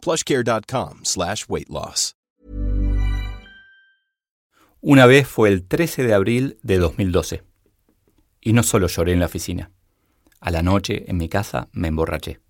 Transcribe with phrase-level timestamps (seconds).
[0.00, 2.14] plushcare.com slash weight loss.
[4.82, 7.42] Una vez fue el 13 de abril de 2012.
[8.40, 9.70] Y no solo lloré en la oficina.
[10.40, 12.40] A la noche, en mi casa, me emborraché.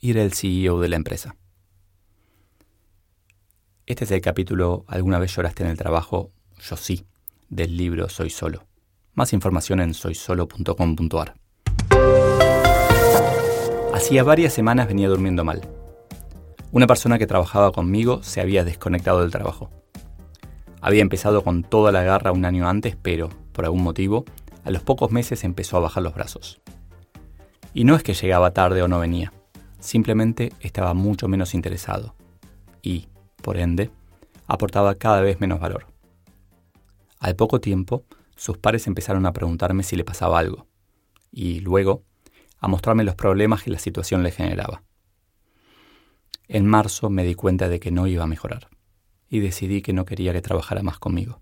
[0.00, 1.36] Y era el CEO de la empresa.
[3.86, 6.32] Este es el capítulo ¿Alguna vez lloraste en el trabajo?
[6.60, 7.06] Yo sí,
[7.48, 8.66] del libro Soy Solo.
[9.12, 11.36] Más información en soysolo.com.ar.
[13.94, 15.60] Hacía varias semanas venía durmiendo mal.
[16.74, 19.70] Una persona que trabajaba conmigo se había desconectado del trabajo.
[20.80, 24.24] Había empezado con toda la garra un año antes, pero, por algún motivo,
[24.64, 26.60] a los pocos meses empezó a bajar los brazos.
[27.74, 29.32] Y no es que llegaba tarde o no venía,
[29.78, 32.16] simplemente estaba mucho menos interesado.
[32.82, 33.06] Y,
[33.40, 33.92] por ende,
[34.48, 35.86] aportaba cada vez menos valor.
[37.20, 38.02] Al poco tiempo,
[38.34, 40.66] sus pares empezaron a preguntarme si le pasaba algo,
[41.30, 42.02] y luego
[42.58, 44.82] a mostrarme los problemas que la situación le generaba.
[46.48, 48.68] En marzo me di cuenta de que no iba a mejorar
[49.28, 51.40] y decidí que no quería que trabajara más conmigo.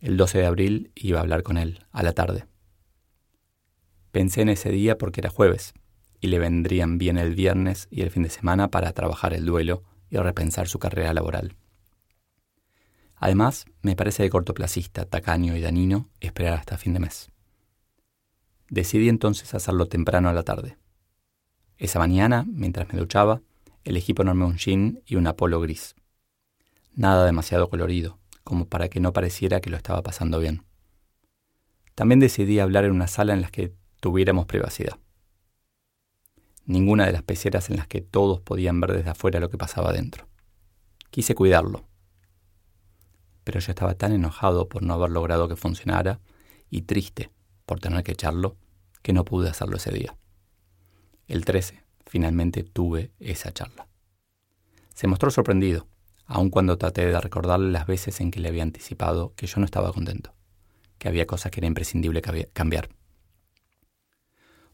[0.00, 2.46] El 12 de abril iba a hablar con él, a la tarde.
[4.10, 5.74] Pensé en ese día porque era jueves
[6.20, 9.84] y le vendrían bien el viernes y el fin de semana para trabajar el duelo
[10.10, 11.56] y repensar su carrera laboral.
[13.16, 17.30] Además, me parece de cortoplacista, tacaño y danino esperar hasta fin de mes.
[18.68, 20.76] Decidí entonces hacerlo temprano a la tarde.
[21.82, 23.42] Esa mañana, mientras me duchaba,
[23.82, 25.96] elegí ponerme un jean y un apolo gris.
[26.94, 30.62] Nada demasiado colorido, como para que no pareciera que lo estaba pasando bien.
[31.96, 35.00] También decidí hablar en una sala en la que tuviéramos privacidad.
[36.66, 39.92] Ninguna de las peceras en las que todos podían ver desde afuera lo que pasaba
[39.92, 40.28] dentro.
[41.10, 41.88] Quise cuidarlo.
[43.42, 46.20] Pero yo estaba tan enojado por no haber logrado que funcionara
[46.70, 47.32] y triste
[47.66, 48.56] por tener que echarlo
[49.02, 50.16] que no pude hacerlo ese día.
[51.28, 53.86] El 13, finalmente tuve esa charla.
[54.94, 55.86] Se mostró sorprendido,
[56.26, 59.64] aun cuando traté de recordarle las veces en que le había anticipado que yo no
[59.64, 60.34] estaba contento,
[60.98, 62.22] que había cosas que era imprescindible
[62.52, 62.88] cambiar.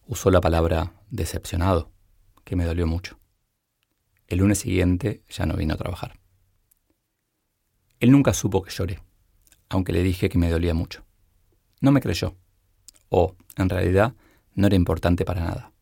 [0.06, 1.90] Usó la palabra decepcionado,
[2.44, 3.18] que me dolió mucho.
[4.26, 6.18] El lunes siguiente ya no vino a trabajar.
[8.00, 9.00] Él nunca supo que lloré,
[9.68, 11.04] aunque le dije que me dolía mucho.
[11.80, 12.36] No me creyó,
[13.08, 14.14] o, en realidad,
[14.54, 15.72] no era importante para nada.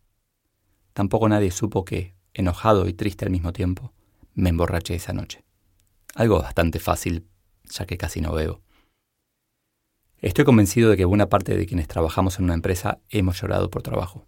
[0.96, 3.92] Tampoco nadie supo que, enojado y triste al mismo tiempo,
[4.32, 5.44] me emborraché esa noche.
[6.14, 7.26] Algo bastante fácil,
[7.68, 8.62] ya que casi no bebo.
[10.22, 13.82] Estoy convencido de que buena parte de quienes trabajamos en una empresa hemos llorado por
[13.82, 14.24] trabajo.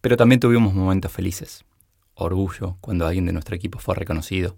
[0.00, 1.66] Pero también tuvimos momentos felices.
[2.14, 4.56] Orgullo cuando alguien de nuestro equipo fue reconocido.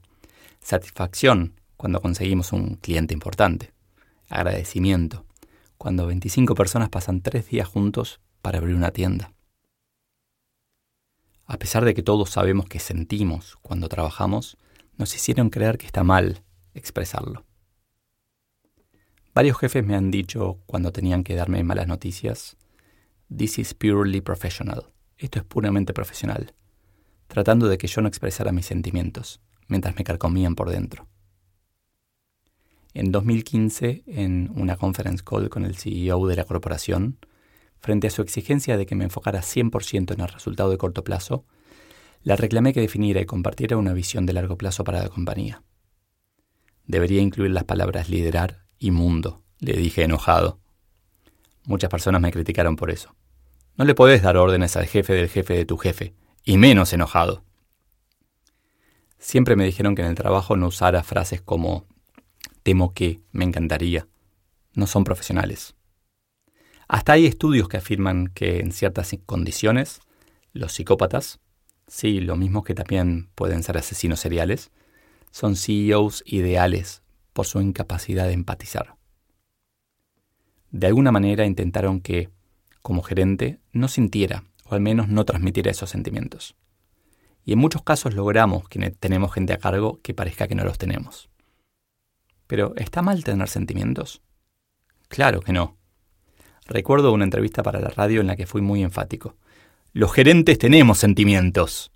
[0.60, 3.72] Satisfacción cuando conseguimos un cliente importante.
[4.28, 5.26] Agradecimiento
[5.78, 9.32] cuando 25 personas pasan tres días juntos para abrir una tienda.
[11.50, 14.58] A pesar de que todos sabemos que sentimos cuando trabajamos,
[14.98, 16.42] nos hicieron creer que está mal
[16.74, 17.46] expresarlo.
[19.34, 22.58] Varios jefes me han dicho cuando tenían que darme malas noticias,
[23.34, 24.92] This is purely professional.
[25.16, 26.52] Esto es puramente profesional,
[27.28, 31.08] tratando de que yo no expresara mis sentimientos, mientras me carcomían por dentro.
[32.92, 37.16] En 2015, en una conference call con el CEO de la corporación,
[37.80, 41.44] frente a su exigencia de que me enfocara 100% en el resultado de corto plazo,
[42.22, 45.62] le reclamé que definiera y compartiera una visión de largo plazo para la compañía.
[46.86, 50.58] Debería incluir las palabras liderar y mundo, le dije enojado.
[51.64, 53.14] Muchas personas me criticaron por eso.
[53.76, 56.14] No le podés dar órdenes al jefe del jefe de tu jefe,
[56.44, 57.44] y menos enojado.
[59.18, 61.86] Siempre me dijeron que en el trabajo no usara frases como
[62.62, 64.08] temo que, me encantaría,
[64.74, 65.74] no son profesionales.
[66.88, 70.00] Hasta hay estudios que afirman que en ciertas condiciones,
[70.54, 71.38] los psicópatas,
[71.86, 74.70] sí, lo mismo que también pueden ser asesinos seriales,
[75.30, 77.02] son CEOs ideales
[77.34, 78.96] por su incapacidad de empatizar.
[80.70, 82.30] De alguna manera intentaron que,
[82.82, 86.56] como gerente, no sintiera, o al menos no transmitiera esos sentimientos.
[87.44, 90.78] Y en muchos casos logramos que tenemos gente a cargo que parezca que no los
[90.78, 91.28] tenemos.
[92.46, 94.22] Pero ¿está mal tener sentimientos?
[95.08, 95.77] Claro que no.
[96.68, 99.36] Recuerdo una entrevista para la radio en la que fui muy enfático.
[99.94, 101.90] Los gerentes tenemos sentimientos.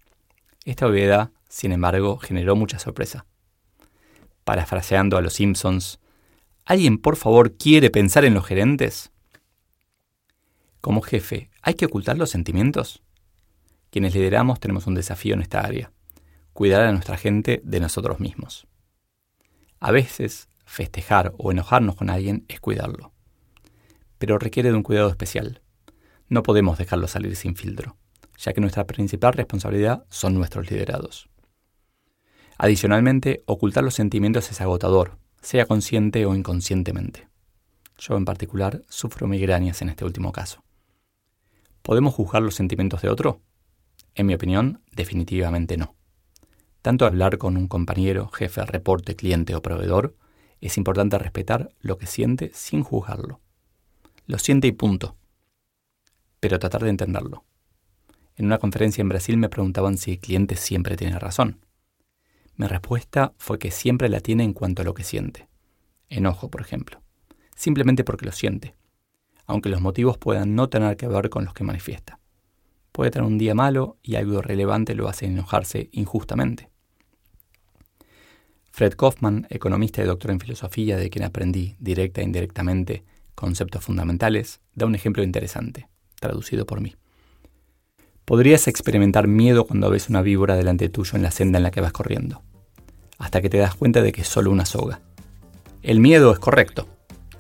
[0.65, 3.27] Esta obviedad Sin embargo, generó mucha sorpresa.
[4.45, 6.01] Parafraseando a los Simpsons,
[6.65, 9.13] ¿alguien por favor quiere pensar en los gerentes?
[10.81, 13.03] Como jefe, ¿hay que ocultar los sentimientos?
[13.91, 15.93] Quienes lideramos tenemos un desafío en esta área,
[16.55, 18.67] cuidar a nuestra gente de nosotros mismos.
[19.79, 23.13] A veces, festejar o enojarnos con alguien es cuidarlo,
[24.23, 25.63] pero requiere de un cuidado especial.
[26.29, 27.97] No podemos dejarlo salir sin filtro,
[28.39, 31.29] ya que nuestra principal responsabilidad son nuestros liderados.
[32.57, 37.27] Adicionalmente, ocultar los sentimientos es agotador, sea consciente o inconscientemente.
[37.99, 40.63] Yo en particular sufro migrañas en este último caso.
[41.83, 43.41] ¿Podemos juzgar los sentimientos de otro?
[44.15, 45.97] En mi opinión, definitivamente no.
[46.81, 50.15] Tanto hablar con un compañero, jefe, reporte, cliente o proveedor,
[50.61, 53.41] es importante respetar lo que siente sin juzgarlo.
[54.33, 55.15] Lo siente y punto.
[56.41, 57.45] Pero tratar de entenderlo.
[58.35, 61.61] En una conferencia en Brasil me preguntaban si el cliente siempre tiene razón.
[62.57, 65.49] Mi respuesta fue que siempre la tiene en cuanto a lo que siente.
[66.09, 67.03] Enojo, por ejemplo.
[67.57, 68.75] Simplemente porque lo siente,
[69.45, 72.19] aunque los motivos puedan no tener que ver con los que manifiesta.
[72.91, 76.71] Puede tener un día malo y algo relevante lo hace enojarse injustamente.
[78.71, 84.61] Fred Kaufman, economista y doctor en filosofía de quien aprendí directa e indirectamente conceptos fundamentales,
[84.75, 85.89] da un ejemplo interesante,
[86.21, 86.95] traducido por mí.
[88.25, 91.81] Podrías experimentar miedo cuando ves una víbora delante tuyo en la senda en la que
[91.81, 92.43] vas corriendo,
[93.19, 95.01] hasta que te das cuenta de que es solo una soga.
[95.83, 96.89] El miedo es correcto,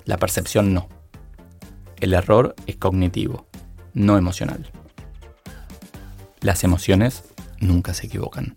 [0.05, 0.89] la percepción no.
[2.00, 3.47] El error es cognitivo,
[3.94, 4.71] no emocional.
[6.41, 7.23] Las emociones
[7.61, 8.56] nunca se equivocan.